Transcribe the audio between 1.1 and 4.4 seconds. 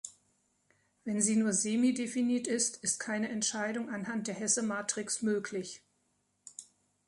sie nur semidefinit ist, ist keine Entscheidung anhand der